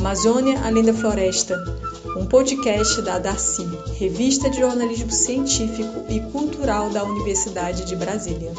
[0.00, 1.62] Amazônia Além da Floresta,
[2.16, 3.68] um podcast da Darcy,
[3.98, 8.50] revista de jornalismo científico e cultural da Universidade de Brasília.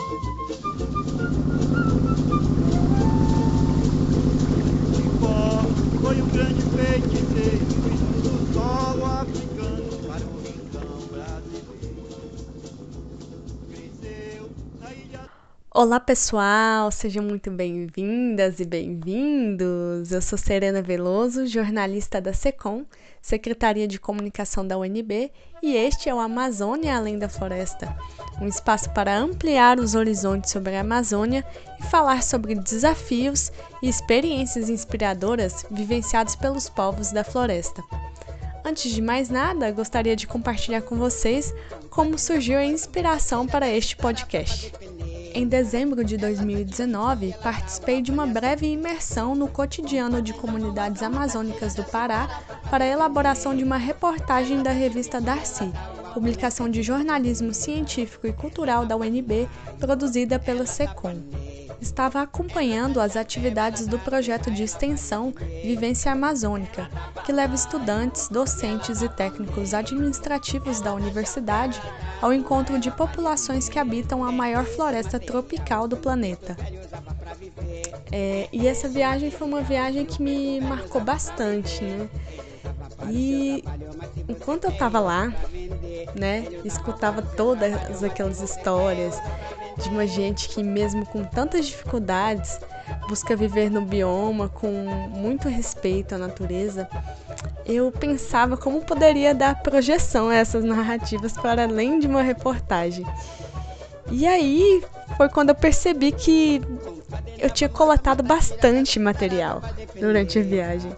[15.81, 20.11] Olá pessoal, sejam muito bem-vindas e bem-vindos.
[20.11, 22.85] Eu sou Serena Veloso, jornalista da SECOM,
[23.19, 27.97] Secretaria de Comunicação da UNB, e este é o Amazônia Além da Floresta,
[28.39, 31.43] um espaço para ampliar os horizontes sobre a Amazônia
[31.79, 37.81] e falar sobre desafios e experiências inspiradoras vivenciados pelos povos da floresta.
[38.63, 41.51] Antes de mais nada, gostaria de compartilhar com vocês
[41.89, 44.71] como surgiu a inspiração para este podcast.
[45.33, 51.85] Em dezembro de 2019, participei de uma breve imersão no cotidiano de comunidades amazônicas do
[51.85, 55.71] Pará para a elaboração de uma reportagem da revista Darcy,
[56.13, 59.47] publicação de jornalismo científico e cultural da UNB,
[59.79, 61.21] produzida pela SECOM
[61.81, 66.89] estava acompanhando as atividades do projeto de extensão Vivência Amazônica,
[67.25, 71.81] que leva estudantes, docentes e técnicos administrativos da universidade
[72.21, 76.55] ao encontro de populações que habitam a maior floresta tropical do planeta.
[78.11, 82.09] É, e essa viagem foi uma viagem que me marcou bastante, né?
[83.09, 83.63] E
[84.27, 85.33] enquanto eu estava lá,
[86.15, 89.19] né, escutava todas aquelas histórias
[89.77, 92.59] de uma gente que, mesmo com tantas dificuldades,
[93.07, 94.71] busca viver no bioma com
[95.09, 96.87] muito respeito à natureza,
[97.65, 103.05] eu pensava como poderia dar projeção a essas narrativas para além de uma reportagem.
[104.09, 104.83] E aí
[105.15, 106.61] foi quando eu percebi que
[107.39, 109.61] eu tinha coletado bastante material
[109.99, 110.91] durante a viagem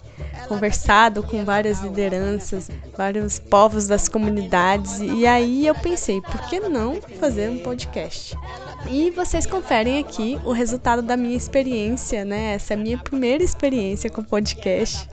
[0.53, 7.02] conversado com várias lideranças, vários povos das comunidades, e aí eu pensei, por que não
[7.19, 8.37] fazer um podcast?
[8.87, 12.53] E vocês conferem aqui o resultado da minha experiência, né?
[12.53, 15.09] Essa é a minha primeira experiência com podcast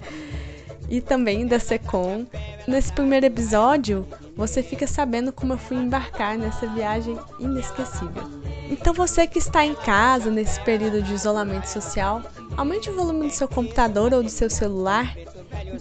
[0.90, 2.26] e também da Secom.
[2.66, 4.06] Nesse primeiro episódio,
[4.36, 8.28] você fica sabendo como eu fui embarcar nessa viagem inesquecível.
[8.70, 12.22] Então você que está em casa nesse período de isolamento social,
[12.56, 15.16] aumente o volume do seu computador ou do seu celular.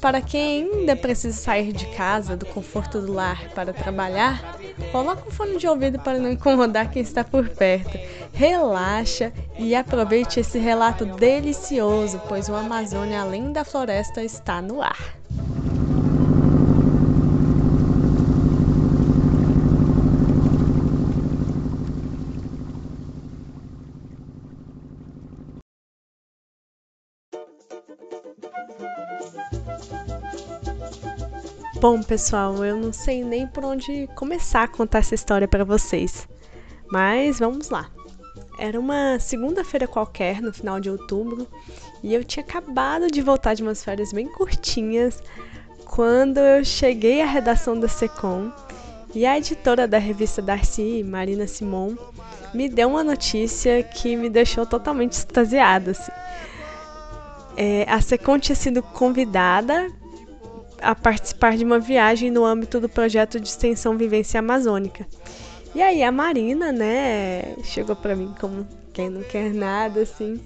[0.01, 4.57] Para quem ainda precisa sair de casa, do conforto do lar para trabalhar,
[4.91, 7.99] coloque um fone de ouvido para não incomodar quem está por perto.
[8.33, 15.18] Relaxa e aproveite esse relato delicioso, pois o Amazônia além da floresta está no ar.
[31.81, 36.27] Bom, pessoal, eu não sei nem por onde começar a contar essa história para vocês.
[36.91, 37.89] Mas vamos lá.
[38.59, 41.47] Era uma segunda-feira qualquer, no final de outubro,
[42.03, 45.23] e eu tinha acabado de voltar de umas férias bem curtinhas
[45.85, 48.51] quando eu cheguei à redação da Secom
[49.15, 51.95] e a editora da revista Darcy, Marina Simon,
[52.53, 55.91] me deu uma notícia que me deixou totalmente extasiada.
[55.91, 56.11] Assim.
[57.55, 59.89] É, a Secom tinha sido convidada
[60.81, 65.07] a participar de uma viagem no âmbito do projeto de extensão Vivência Amazônica.
[65.75, 70.39] E aí a Marina, né, chegou para mim como quem não quer nada, assim,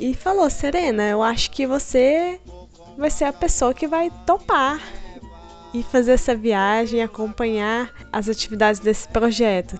[0.00, 2.40] e falou: Serena, eu acho que você
[2.96, 4.80] vai ser a pessoa que vai topar
[5.72, 9.78] e fazer essa viagem, acompanhar as atividades desse projeto.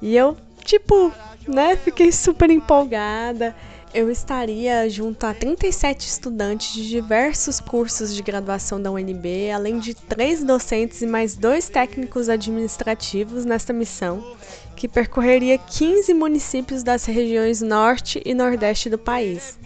[0.00, 1.12] E eu, tipo,
[1.46, 3.54] né, fiquei super empolgada
[3.96, 9.94] eu estaria junto a 37 estudantes de diversos cursos de graduação da UNB, além de
[9.94, 14.36] três docentes e mais dois técnicos administrativos nesta missão,
[14.76, 19.58] que percorreria 15 municípios das regiões norte e nordeste do país.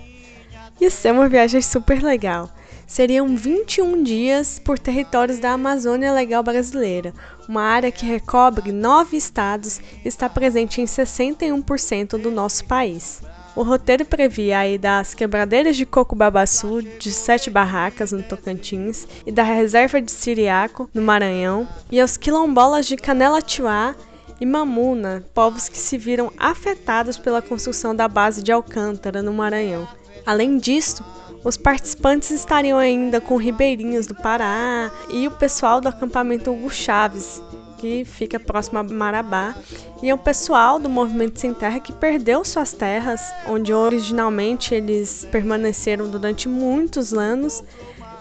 [0.81, 2.49] Ia ser uma viagem super legal.
[2.87, 7.13] Seriam 21 dias por territórios da Amazônia Legal Brasileira,
[7.49, 13.21] uma área que recobre nove estados e está presente em 61% do nosso país.
[13.57, 19.09] O roteiro previa a ida às quebradeiras de Coco Babaçu, de Sete Barracas, no Tocantins,
[19.27, 23.97] e da reserva de Siriaco, no Maranhão, e aos quilombolas de Canela-Tiuá
[24.41, 29.87] e Mamuna, povos que se viram afetados pela construção da base de Alcântara, no Maranhão.
[30.25, 31.05] Além disso,
[31.43, 37.43] os participantes estariam ainda com ribeirinhos do Pará e o pessoal do acampamento Hugo Chaves,
[37.81, 39.55] que fica próximo a Marabá,
[40.03, 45.27] e é o pessoal do Movimento Sem Terra que perdeu suas terras, onde originalmente eles
[45.33, 47.65] permaneceram durante muitos anos,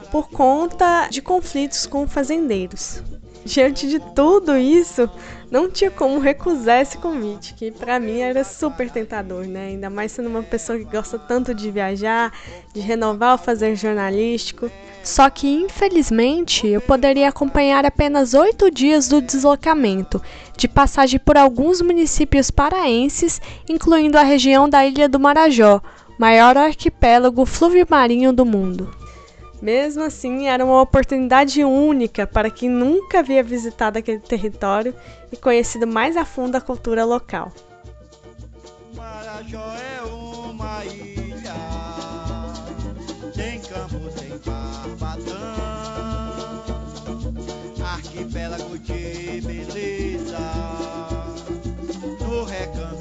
[0.09, 3.03] por conta de conflitos com fazendeiros.
[3.49, 5.09] Diante de tudo isso,
[5.49, 9.69] não tinha como recusar esse convite, que para mim era super tentador, né?
[9.69, 12.31] Ainda mais sendo uma pessoa que gosta tanto de viajar,
[12.71, 14.69] de renovar o fazer jornalístico.
[15.03, 20.21] Só que, infelizmente, eu poderia acompanhar apenas oito dias do deslocamento,
[20.55, 25.81] de passagem por alguns municípios paraenses, incluindo a região da Ilha do Marajó,
[26.19, 28.93] maior arquipélago fluvio-marinho do mundo.
[29.61, 34.95] Mesmo assim, era uma oportunidade única para quem nunca havia visitado aquele território
[35.31, 37.51] e conhecido mais a fundo a cultura local.
[38.95, 41.55] Marajó é uma ilha,
[43.35, 44.29] tem campo, tem
[47.99, 50.58] arquipélago de beleza.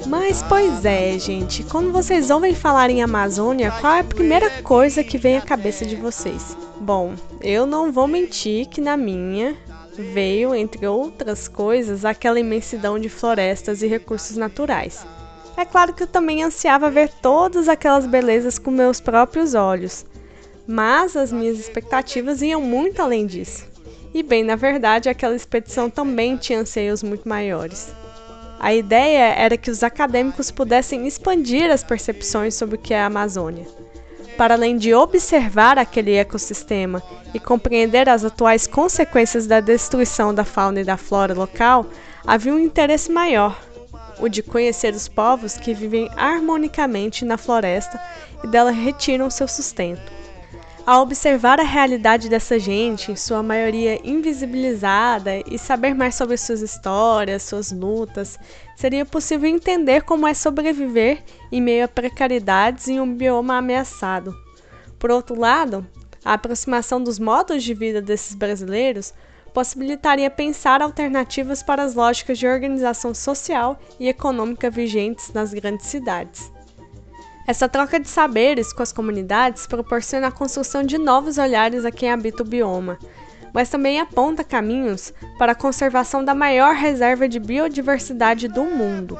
[0.09, 5.03] Mas, pois é, gente, quando vocês ouvem falar em Amazônia, qual é a primeira coisa
[5.03, 6.57] que vem à cabeça de vocês?
[6.81, 9.55] Bom, eu não vou mentir que na minha
[9.93, 15.05] veio, entre outras coisas, aquela imensidão de florestas e recursos naturais.
[15.55, 20.07] É claro que eu também ansiava ver todas aquelas belezas com meus próprios olhos,
[20.65, 23.63] mas as minhas expectativas iam muito além disso.
[24.11, 27.93] E bem, na verdade, aquela expedição também tinha anseios muito maiores.
[28.59, 33.05] A ideia era que os acadêmicos pudessem expandir as percepções sobre o que é a
[33.05, 33.65] Amazônia
[34.39, 37.03] para além de observar aquele ecossistema
[37.33, 41.85] e compreender as atuais consequências da destruição da fauna e da flora local,
[42.25, 43.61] havia um interesse maior,
[44.17, 48.01] o de conhecer os povos que vivem harmonicamente na floresta
[48.41, 50.09] e dela retiram seu sustento.
[50.89, 56.61] Ao observar a realidade dessa gente, em sua maioria invisibilizada, e saber mais sobre suas
[56.61, 58.39] histórias, suas lutas,
[58.75, 61.21] seria possível entender como é sobreviver
[61.51, 64.35] em meio a precariedades em um bioma ameaçado.
[64.97, 65.85] Por outro lado,
[66.25, 69.13] a aproximação dos modos de vida desses brasileiros
[69.53, 76.51] possibilitaria pensar alternativas para as lógicas de organização social e econômica vigentes nas grandes cidades.
[77.49, 82.11] Essa troca de saberes com as comunidades proporciona a construção de novos olhares a quem
[82.11, 82.99] habita o bioma,
[83.51, 89.17] mas também aponta caminhos para a conservação da maior reserva de biodiversidade do mundo.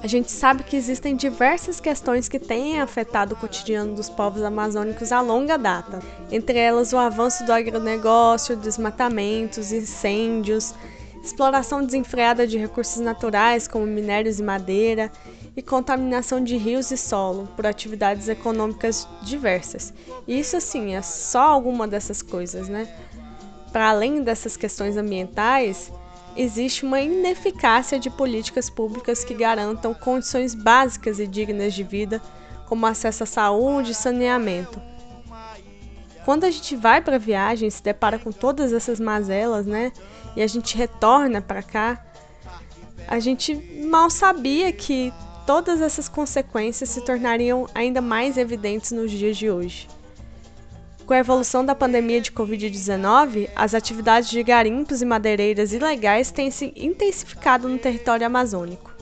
[0.00, 5.10] A gente sabe que existem diversas questões que têm afetado o cotidiano dos povos amazônicos
[5.10, 5.98] a longa data,
[6.30, 10.72] entre elas o avanço do agronegócio, desmatamentos, incêndios,
[11.24, 15.10] exploração desenfreada de recursos naturais como minérios e madeira
[15.56, 19.94] e contaminação de rios e solo por atividades econômicas diversas.
[20.28, 22.86] Isso, assim, é só alguma dessas coisas, né?
[23.72, 25.90] Para além dessas questões ambientais,
[26.36, 32.20] existe uma ineficácia de políticas públicas que garantam condições básicas e dignas de vida,
[32.66, 34.80] como acesso à saúde e saneamento.
[36.26, 39.92] Quando a gente vai para a viagem, se depara com todas essas mazelas, né?
[40.34, 42.04] E a gente retorna para cá,
[43.06, 43.54] a gente
[43.84, 45.12] mal sabia que
[45.46, 49.88] todas essas consequências se tornariam ainda mais evidentes nos dias de hoje.
[51.06, 56.50] Com a evolução da pandemia de Covid-19, as atividades de garimpos e madeireiras ilegais têm
[56.50, 58.92] se intensificado no território amazônico.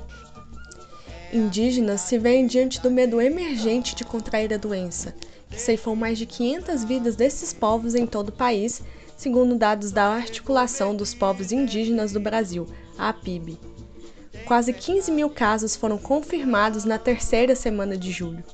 [1.33, 5.15] Indígenas se veem diante do medo emergente de contrair a doença,
[5.49, 8.83] que ceifou mais de 500 vidas desses povos em todo o país,
[9.17, 13.59] segundo dados da Articulação dos Povos Indígenas do Brasil, a APIB.
[14.47, 18.45] Quase 15 mil casos foram confirmados na terceira semana de julho.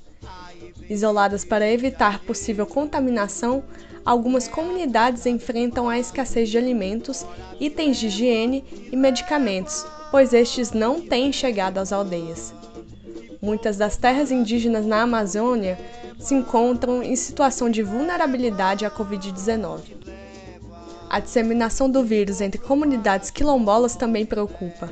[0.88, 3.64] Isoladas para evitar possível contaminação,
[4.04, 7.26] algumas comunidades enfrentam a escassez de alimentos,
[7.58, 12.54] itens de higiene e medicamentos, pois estes não têm chegado às aldeias.
[13.42, 15.76] Muitas das terras indígenas na Amazônia
[16.20, 19.80] se encontram em situação de vulnerabilidade à Covid-19.
[21.08, 24.88] A disseminação do vírus entre comunidades quilombolas também preocupa.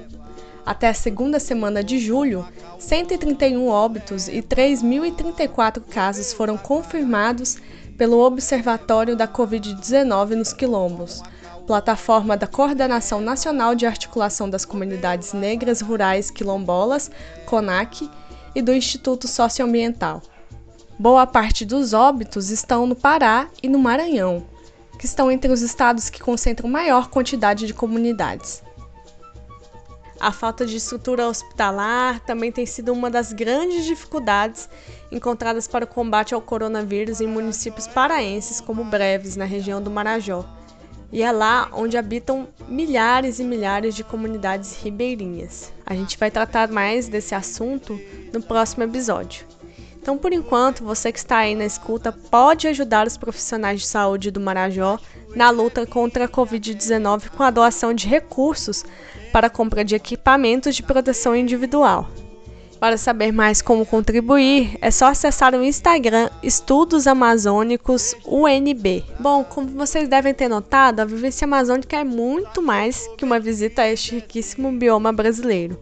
[0.69, 2.47] Até a segunda semana de julho,
[2.79, 7.57] 131 óbitos e 3.034 casos foram confirmados
[7.97, 11.23] pelo Observatório da Covid-19 nos Quilombos,
[11.67, 17.11] plataforma da Coordenação Nacional de Articulação das Comunidades Negras Rurais Quilombolas,
[17.47, 18.07] CONAC,
[18.55, 20.21] e do Instituto Socioambiental.
[20.99, 24.45] Boa parte dos óbitos estão no Pará e no Maranhão,
[24.99, 28.68] que estão entre os estados que concentram maior quantidade de comunidades.
[30.21, 34.69] A falta de estrutura hospitalar também tem sido uma das grandes dificuldades
[35.13, 40.45] encontradas para o combate ao coronavírus em municípios paraenses como Breves, na região do Marajó.
[41.13, 45.73] E é lá onde habitam milhares e milhares de comunidades ribeirinhas.
[45.87, 47.99] A gente vai tratar mais desse assunto
[48.33, 49.47] no próximo episódio.
[50.09, 54.31] Então, por enquanto, você que está aí na escuta pode ajudar os profissionais de saúde
[54.31, 54.99] do Marajó
[55.37, 58.87] na luta contra a Covid-19 com a doação de recursos
[59.35, 62.09] para a compra de equipamentos de proteção individual.
[62.81, 69.05] Para saber mais como contribuir, é só acessar o Instagram Estudos Amazônicos UNB.
[69.21, 73.83] Bom, como vocês devem ter notado, a vivência amazônica é muito mais que uma visita
[73.83, 75.79] a este riquíssimo bioma brasileiro.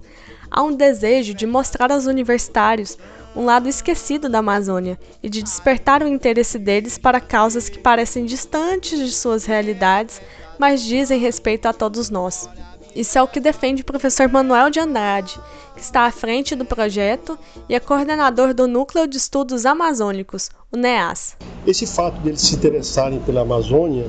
[0.51, 2.99] Há um desejo de mostrar aos universitários
[3.37, 8.25] um lado esquecido da Amazônia e de despertar o interesse deles para causas que parecem
[8.25, 10.23] distantes de suas realidades,
[10.59, 12.49] mas dizem respeito a todos nós.
[12.95, 15.39] Isso é o que defende o professor Manuel de Andrade,
[15.75, 17.39] que está à frente do projeto
[17.69, 21.37] e é coordenador do Núcleo de Estudos Amazônicos, o NEAS.
[21.67, 24.07] Esse fato deles se interessarem pela Amazônia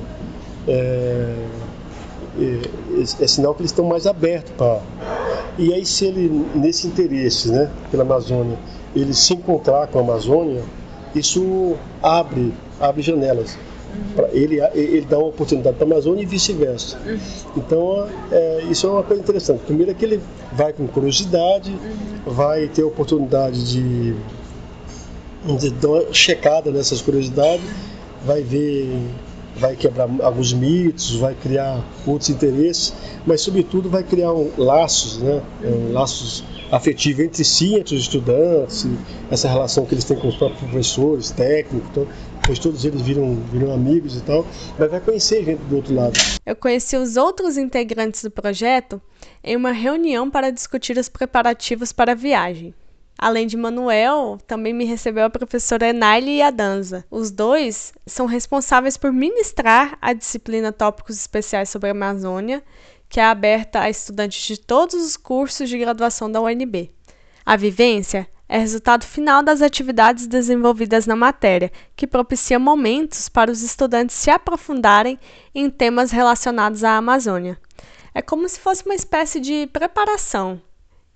[0.66, 1.34] é,
[2.40, 4.80] é, é sinal que eles estão mais abertos para.
[5.58, 8.56] E aí, se ele, nesse interesse né, pela Amazônia,
[9.00, 10.62] ele se encontrar com a Amazônia,
[11.14, 13.56] isso abre, abre janelas.
[14.16, 14.26] Uhum.
[14.32, 16.98] Ele, ele dá uma oportunidade para a Amazônia e vice-versa.
[17.06, 17.18] Uhum.
[17.56, 19.60] Então, é, isso é uma coisa interessante.
[19.64, 20.20] Primeiro é que ele
[20.52, 22.32] vai com curiosidade, uhum.
[22.32, 24.14] vai ter a oportunidade de,
[25.58, 27.64] de dar uma checada nessas curiosidades,
[28.24, 28.92] vai ver
[29.58, 32.94] vai quebrar alguns mitos, vai criar outros interesses,
[33.26, 35.42] mas sobretudo vai criar um, laços, né?
[35.64, 38.86] Um, laços afetivos entre si, entre os estudantes,
[39.30, 42.06] essa relação que eles têm com os próprios professores, técnicos, então,
[42.44, 44.46] pois todos eles viram, viram amigos e tal,
[44.78, 46.18] mas vai conhecer gente do outro lado.
[46.44, 49.00] Eu conheci os outros integrantes do projeto
[49.42, 52.74] em uma reunião para discutir os preparativos para a viagem.
[53.20, 57.04] Além de Manuel, também me recebeu a professora Enaile Adanza.
[57.10, 62.62] Os dois são responsáveis por ministrar a disciplina Tópicos Especiais sobre a Amazônia,
[63.08, 66.92] que é aberta a estudantes de todos os cursos de graduação da UNB.
[67.44, 73.62] A vivência é resultado final das atividades desenvolvidas na matéria, que propicia momentos para os
[73.62, 75.18] estudantes se aprofundarem
[75.52, 77.58] em temas relacionados à Amazônia.
[78.14, 80.62] É como se fosse uma espécie de preparação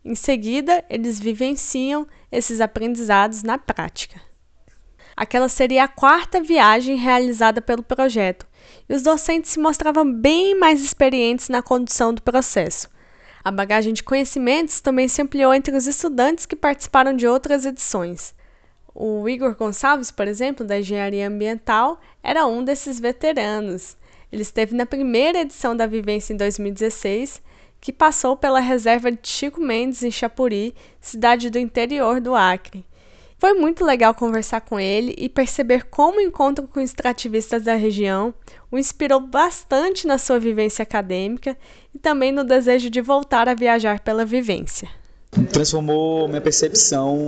[0.05, 4.21] em seguida, eles vivenciam esses aprendizados na prática.
[5.17, 8.47] Aquela seria a quarta viagem realizada pelo projeto,
[8.89, 12.91] e os docentes se mostravam bem mais experientes na condução do processo.
[13.45, 18.35] A bagagem de conhecimentos também se ampliou entre os estudantes que participaram de outras edições.
[18.95, 23.97] O Igor Gonçalves, por exemplo, da Engenharia Ambiental, era um desses veteranos.
[24.31, 27.43] Ele esteve na primeira edição da Vivência em 2016
[27.83, 32.87] que passou pela reserva de Chico Mendes, em Chapuri, cidade do interior do Acre.
[33.37, 38.33] Foi muito legal conversar com ele e perceber como o encontro com extrativistas da região
[38.71, 41.59] o inspirou bastante na sua vivência acadêmica
[41.93, 44.89] e também no desejo de voltar a viajar pela vivência
[45.51, 47.19] transformou minha percepção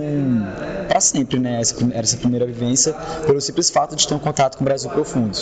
[0.87, 1.59] para sempre, né?
[1.59, 2.93] Essa, essa primeira vivência,
[3.25, 5.35] pelo simples fato de ter um contato com o Brasil profundo.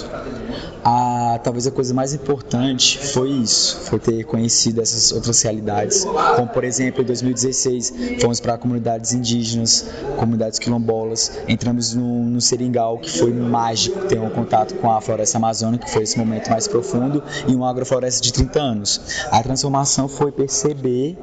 [0.83, 6.47] A, talvez a coisa mais importante foi isso, foi ter conhecido essas outras realidades, como
[6.47, 13.09] por exemplo em 2016 fomos para comunidades indígenas, comunidades quilombolas, entramos no, no Seringal, que
[13.09, 17.23] foi mágico ter um contato com a floresta amazônica, que foi esse momento mais profundo,
[17.47, 19.01] e uma agrofloresta de 30 anos.
[19.31, 21.17] A transformação foi perceber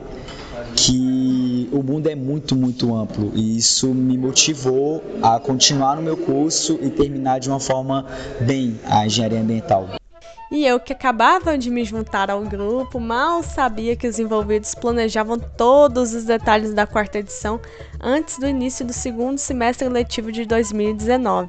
[0.77, 6.17] que o mundo é muito, muito amplo e isso me motivou a continuar no meu
[6.17, 8.07] curso e terminar de uma forma
[8.41, 10.00] bem a engenharia ambiental.
[10.51, 15.39] E eu que acabava de me juntar ao grupo, mal sabia que os envolvidos planejavam
[15.39, 17.61] todos os detalhes da quarta edição
[18.01, 21.49] antes do início do segundo semestre letivo de 2019.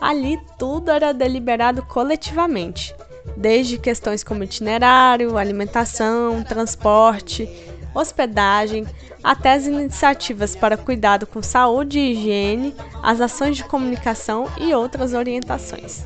[0.00, 2.94] Ali tudo era deliberado coletivamente,
[3.36, 7.48] desde questões como itinerário, alimentação, transporte,
[7.92, 8.86] hospedagem,
[9.22, 15.12] até as iniciativas para cuidado com saúde e higiene, as ações de comunicação e outras
[15.12, 16.04] orientações.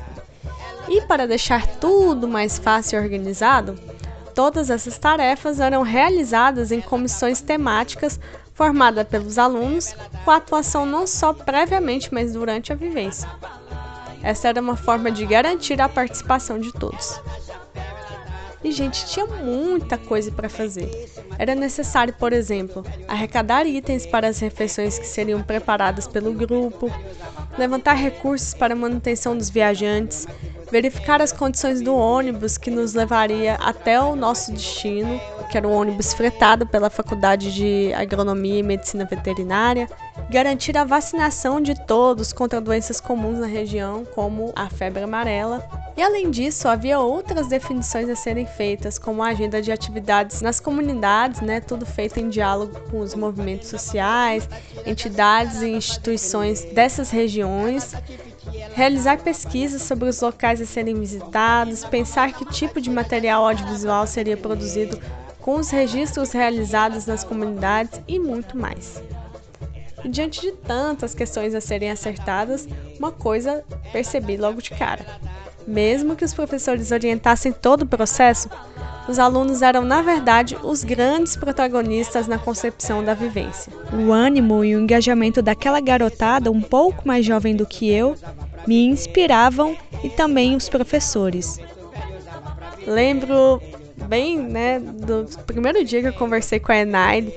[0.87, 3.77] E para deixar tudo mais fácil e organizado,
[4.33, 8.19] todas essas tarefas eram realizadas em comissões temáticas
[8.53, 13.29] formadas pelos alunos, com atuação não só previamente, mas durante a vivência.
[14.23, 17.21] Essa era uma forma de garantir a participação de todos.
[18.63, 20.89] E, gente, tinha muita coisa para fazer.
[21.37, 26.91] Era necessário, por exemplo, arrecadar itens para as refeições que seriam preparadas pelo grupo,
[27.57, 30.25] levantar recursos para a manutenção dos viajantes,
[30.71, 35.19] verificar as condições do ônibus que nos levaria até o nosso destino,
[35.49, 39.89] que era um ônibus fretado pela Faculdade de Agronomia e Medicina Veterinária,
[40.29, 45.63] garantir a vacinação de todos contra doenças comuns na região, como a febre amarela,
[45.97, 50.59] E além disso, havia outras definições a serem feitas, como a agenda de atividades nas
[50.59, 54.47] comunidades, né, tudo feito em diálogo com os movimentos sociais,
[54.85, 57.95] entidades e instituições dessas regiões,
[58.73, 64.37] realizar pesquisas sobre os locais a serem visitados, pensar que tipo de material audiovisual seria
[64.37, 64.99] produzido
[65.39, 69.01] com os registros realizados nas comunidades e muito mais.
[70.03, 72.67] E diante de tantas questões a serem acertadas,
[72.99, 75.05] uma coisa percebi logo de cara
[75.67, 78.49] mesmo que os professores orientassem todo o processo,
[79.07, 83.71] os alunos eram, na verdade, os grandes protagonistas na concepção da vivência.
[83.93, 88.15] O ânimo e o engajamento daquela garotada, um pouco mais jovem do que eu,
[88.65, 91.59] me inspiravam e também os professores.
[92.85, 93.61] Lembro
[94.07, 97.33] bem, né, do primeiro dia que eu conversei com a Enaide,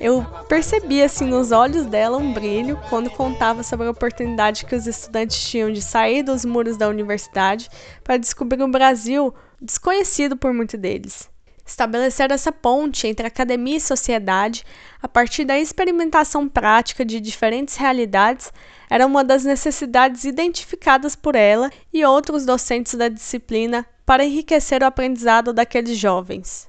[0.00, 4.86] eu percebi assim nos olhos dela um brilho quando contava sobre a oportunidade que os
[4.86, 7.68] estudantes tinham de sair dos muros da universidade
[8.04, 11.28] para descobrir um Brasil desconhecido por muitos deles.
[11.66, 14.64] Estabelecer essa ponte entre academia e sociedade
[15.02, 18.52] a partir da experimentação prática de diferentes realidades
[18.88, 24.86] era uma das necessidades identificadas por ela e outros docentes da disciplina para enriquecer o
[24.86, 26.66] aprendizado daqueles jovens.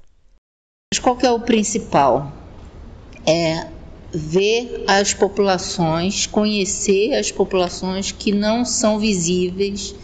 [1.02, 2.39] Qual que é o principal?
[3.26, 3.68] É
[4.14, 9.96] ver as populações, conhecer as populações que não são visíveis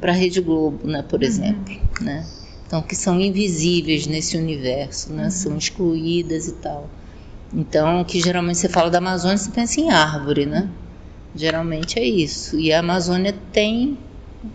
[0.00, 1.26] para a Rede Globo, né, por uhum.
[1.26, 2.26] exemplo, né?
[2.66, 5.24] Então que são invisíveis nesse universo, né?
[5.24, 5.30] Uhum.
[5.30, 6.88] São excluídas e tal.
[7.54, 10.70] Então, que geralmente você fala da Amazônia, você pensa em árvore, né?
[11.34, 12.58] Geralmente é isso.
[12.58, 13.98] E a Amazônia tem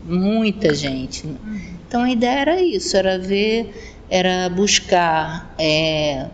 [0.03, 1.27] muita gente.
[1.27, 1.35] Né?
[1.45, 1.59] Uhum.
[1.87, 6.27] Então a ideia era isso, era ver, era buscar é,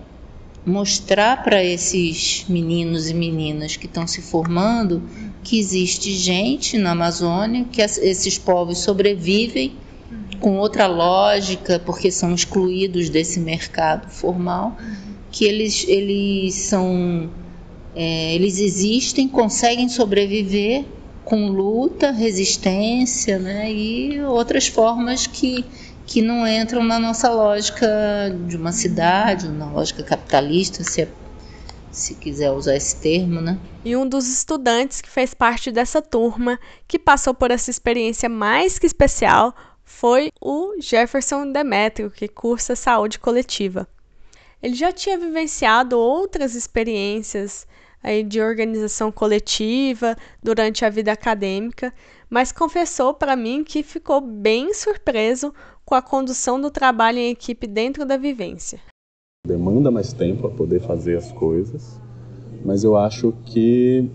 [0.66, 5.04] mostrar para esses meninos e meninas que estão se formando
[5.44, 9.76] que existe gente na Amazônia, que esses povos sobrevivem
[10.40, 14.78] com outra lógica, porque são excluídos desse mercado formal,
[15.32, 17.30] que eles, eles são.
[17.96, 20.84] É, eles existem, conseguem sobreviver
[21.24, 25.64] com luta, resistência né, e outras formas que
[26.14, 27.88] que não entram na nossa lógica
[28.46, 31.08] de uma cidade, na lógica capitalista, se, é,
[31.92, 33.58] se quiser usar esse termo, né?
[33.84, 38.78] E um dos estudantes que fez parte dessa turma, que passou por essa experiência mais
[38.78, 43.88] que especial, foi o Jefferson Demetrio, que cursa saúde coletiva.
[44.62, 47.66] Ele já tinha vivenciado outras experiências
[48.04, 51.92] aí de organização coletiva durante a vida acadêmica,
[52.34, 55.54] mas confessou para mim que ficou bem surpreso
[55.86, 58.80] com a condução do trabalho em equipe dentro da vivência.
[59.46, 62.02] Demanda mais tempo para poder fazer as coisas,
[62.66, 64.10] mas eu acho que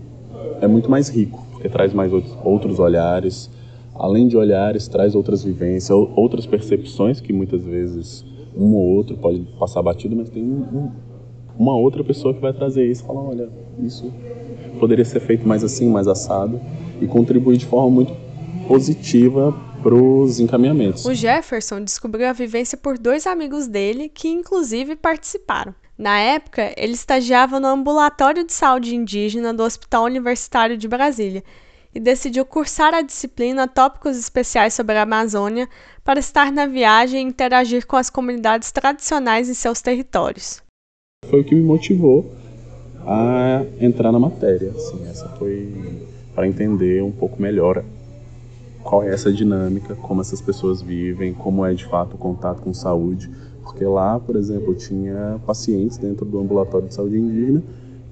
[0.59, 3.49] é muito mais rico, porque traz mais outros olhares.
[3.95, 9.39] Além de olhares, traz outras vivências, outras percepções que muitas vezes um ou outro pode
[9.57, 10.91] passar batido, mas tem um,
[11.57, 13.49] uma outra pessoa que vai trazer isso e falar, olha,
[13.81, 14.11] isso
[14.77, 16.59] poderia ser feito mais assim, mais assado,
[17.01, 18.15] e contribuir de forma muito
[18.67, 21.05] positiva para os encaminhamentos.
[21.05, 25.73] O Jefferson descobriu a vivência por dois amigos dele que, inclusive, participaram.
[25.97, 31.43] Na época, ele estagiava no ambulatório de saúde indígena do Hospital Universitário de Brasília
[31.93, 35.67] e decidiu cursar a disciplina Tópicos Especiais sobre a Amazônia
[36.03, 40.61] para estar na viagem e interagir com as comunidades tradicionais em seus territórios.
[41.29, 42.31] Foi o que me motivou
[43.05, 44.71] a entrar na matéria.
[44.71, 46.08] Assim, essa foi
[46.39, 47.83] para entender um pouco melhor
[48.81, 52.73] qual é essa dinâmica, como essas pessoas vivem, como é de fato o contato com
[52.73, 53.29] saúde.
[53.61, 57.61] Porque lá, por exemplo, tinha pacientes dentro do ambulatório de saúde indígena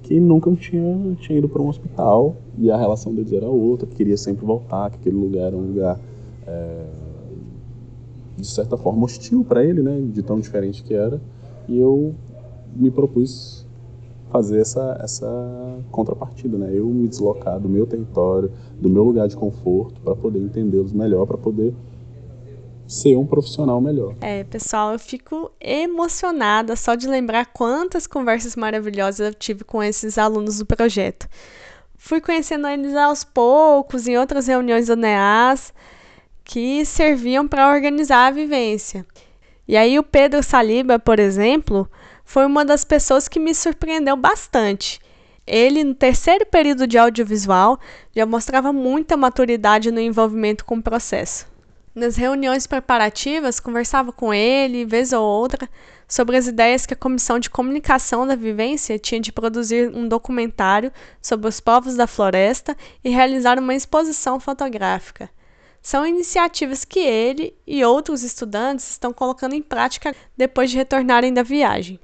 [0.02, 3.94] que nunca tinha, tinha ido para um hospital e a relação deles era outra, que
[3.94, 5.98] queria sempre voltar, que aquele lugar era um lugar
[6.46, 6.84] é,
[8.36, 11.18] de certa forma hostil para ele, né, de tão diferente que era.
[11.66, 12.14] E eu
[12.76, 13.66] me propus
[14.30, 16.70] fazer essa, essa contrapartida, né?
[16.72, 21.26] Eu me deslocar do meu território, do meu lugar de conforto, para poder entendê-los melhor,
[21.26, 21.74] para poder
[22.86, 24.14] ser um profissional melhor.
[24.20, 30.16] É, pessoal, eu fico emocionada só de lembrar quantas conversas maravilhosas eu tive com esses
[30.16, 31.28] alunos do projeto.
[31.96, 35.74] Fui conhecendo eles aos poucos em outras reuniões do NEAS
[36.44, 39.04] que serviam para organizar a vivência.
[39.66, 41.86] E aí o Pedro Saliba, por exemplo,
[42.28, 45.00] foi uma das pessoas que me surpreendeu bastante.
[45.46, 47.80] Ele, no terceiro período de audiovisual,
[48.14, 51.46] já mostrava muita maturidade no envolvimento com o processo.
[51.94, 55.66] Nas reuniões preparativas, conversava com ele, vez ou outra,
[56.06, 60.92] sobre as ideias que a Comissão de Comunicação da Vivência tinha de produzir um documentário
[61.22, 65.30] sobre os povos da floresta e realizar uma exposição fotográfica.
[65.80, 71.42] são iniciativas que ele e outros estudantes estão colocando em prática depois de retornarem da
[71.42, 71.98] viagem.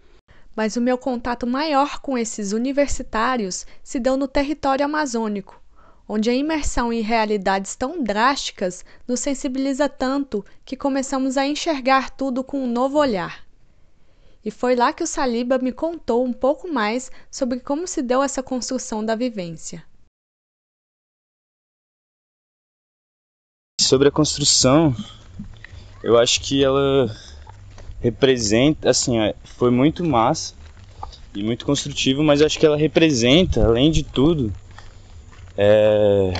[0.54, 5.60] Mas o meu contato maior com esses universitários se deu no território amazônico,
[6.08, 12.44] onde a imersão em realidades tão drásticas nos sensibiliza tanto que começamos a enxergar tudo
[12.44, 13.44] com um novo olhar.
[14.44, 18.22] E foi lá que o Saliba me contou um pouco mais sobre como se deu
[18.22, 19.84] essa construção da vivência.
[23.80, 24.94] Sobre a construção,
[26.02, 27.06] eu acho que ela
[28.04, 30.52] representa, assim, é, foi muito massa
[31.34, 34.52] e muito construtivo, mas acho que ela representa, além de tudo,
[35.56, 36.34] é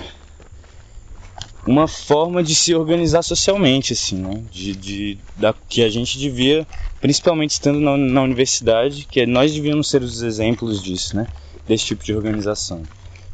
[1.67, 4.45] uma forma de se organizar socialmente, assim, né?
[4.53, 6.67] De, de, da, que a gente devia,
[7.01, 11.27] principalmente estando na, na universidade, que nós devíamos ser os exemplos disso, né?
[11.67, 12.83] Desse tipo de organização,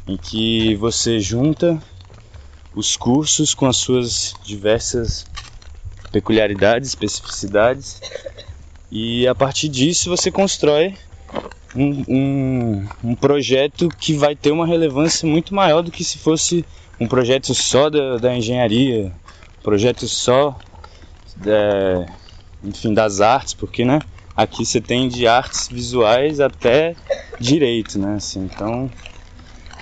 [0.07, 1.83] em que você junta
[2.73, 5.27] os cursos com as suas diversas
[6.11, 8.01] peculiaridades, especificidades,
[8.91, 10.97] e a partir disso você constrói
[11.75, 16.65] um, um, um, projeto que vai ter uma relevância muito maior do que se fosse
[16.99, 19.11] um projeto só da, da engenharia,
[19.63, 20.59] projeto só
[21.37, 22.05] da,
[22.63, 23.99] enfim, das artes, porque né,
[24.35, 26.95] aqui você tem de artes visuais até
[27.39, 28.15] direito, né?
[28.15, 28.91] Assim, então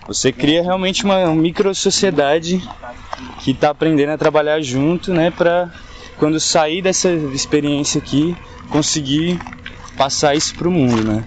[0.08, 2.62] você cria realmente uma micro sociedade
[3.40, 5.72] que está aprendendo a trabalhar junto, né, para
[6.20, 8.36] quando sair dessa experiência aqui
[8.70, 9.40] conseguir
[9.98, 11.26] passar isso para o mundo, né?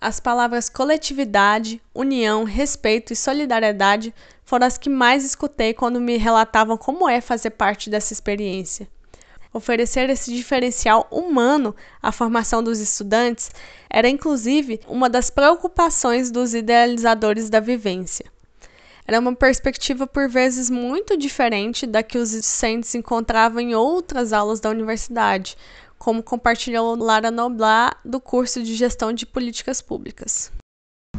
[0.00, 4.12] As palavras coletividade, união, respeito e solidariedade
[4.44, 8.88] foram as que mais escutei quando me relatavam como é fazer parte dessa experiência.
[9.52, 13.50] Oferecer esse diferencial humano à formação dos estudantes
[13.88, 18.26] era, inclusive, uma das preocupações dos idealizadores da vivência.
[19.06, 24.58] Era uma perspectiva por vezes muito diferente da que os discentes encontravam em outras aulas
[24.58, 25.56] da universidade,
[25.96, 30.50] como compartilhou Lara Noblar do curso de Gestão de Políticas Públicas.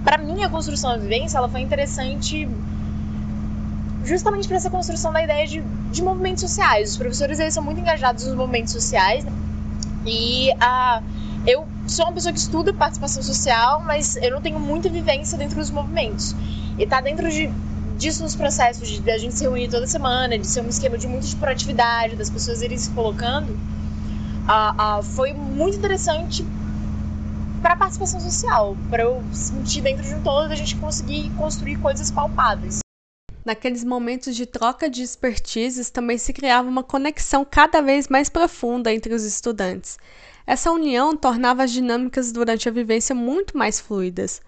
[0.03, 2.47] Para mim, a construção da vivência ela foi interessante
[4.03, 6.91] justamente para essa construção da ideia de, de movimentos sociais.
[6.91, 9.31] Os professores eles são muito engajados nos movimentos sociais né?
[10.05, 11.01] e a
[11.45, 15.57] eu sou uma pessoa que estuda participação social, mas eu não tenho muita vivência dentro
[15.57, 16.35] dos movimentos.
[16.77, 17.49] E tá dentro de,
[17.97, 20.97] disso nos processos de, de a gente se reunir toda semana, de ser um esquema
[20.97, 23.57] de muita de proatividade, das pessoas irem se colocando
[24.47, 26.45] uh, uh, foi muito interessante
[27.61, 31.77] para a participação social, para eu sentir dentro de um todo a gente conseguir construir
[31.77, 32.79] coisas palpáveis.
[33.43, 38.93] Naqueles momentos de troca de expertises também se criava uma conexão cada vez mais profunda
[38.93, 39.97] entre os estudantes.
[40.45, 44.41] Essa união tornava as dinâmicas durante a vivência muito mais fluidas.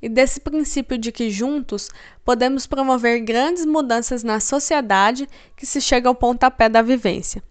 [0.00, 1.88] E desse princípio de que juntos
[2.24, 7.42] podemos promover grandes mudanças na sociedade que se chega ao pontapé da vivência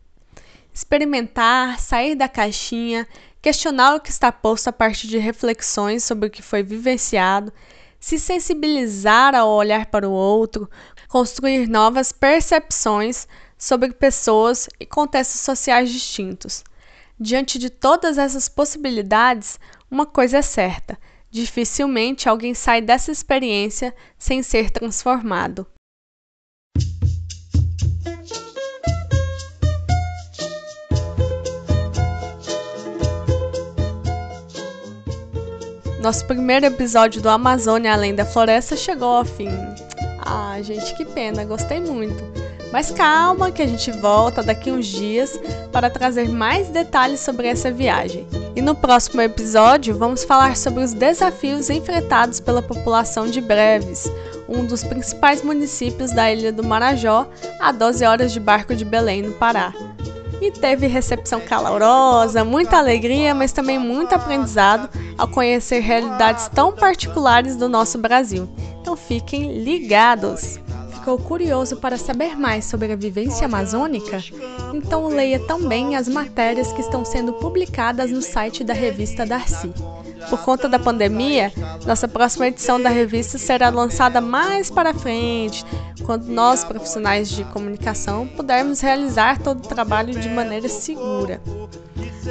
[0.76, 3.08] experimentar, sair da caixinha,
[3.42, 7.54] questionar o que está posto a partir de reflexões sobre o que foi vivenciado,
[7.98, 10.70] se sensibilizar ao olhar para o outro,
[11.08, 13.26] construir novas percepções
[13.58, 16.62] sobre pessoas e contextos sociais distintos.
[17.18, 19.58] Diante de todas essas possibilidades,
[19.90, 21.00] uma coisa é certa:
[21.36, 25.68] dificilmente alguém sai dessa experiência sem ser transformado.
[36.02, 39.50] Nosso primeiro episódio do Amazônia Além da Floresta chegou ao fim.
[40.20, 42.24] Ah, gente, que pena, gostei muito.
[42.72, 45.40] Mas calma que a gente volta daqui uns dias
[45.72, 48.28] para trazer mais detalhes sobre essa viagem.
[48.56, 54.12] E no próximo episódio vamos falar sobre os desafios enfrentados pela população de Breves,
[54.48, 57.28] um dos principais municípios da ilha do Marajó,
[57.60, 59.74] a 12 horas de barco de Belém, no Pará
[60.42, 67.56] e teve recepção calorosa, muita alegria, mas também muito aprendizado ao conhecer realidades tão particulares
[67.56, 68.48] do nosso Brasil.
[68.82, 70.60] Então fiquem ligados!
[71.06, 74.24] Ficou curioso para saber mais sobre a vivência amazônica?
[74.74, 79.72] Então leia também as matérias que estão sendo publicadas no site da revista Darcy.
[80.32, 81.54] Por conta da pandemia,
[81.86, 85.64] nossa próxima edição da revista será lançada mais para frente,
[86.04, 91.40] quando nós, profissionais de comunicação, pudermos realizar todo o trabalho de maneira segura.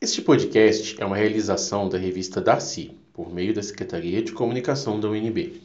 [0.04, 5.08] Este podcast é uma realização da revista Darcy, por meio da Secretaria de Comunicação da
[5.08, 5.62] UNB.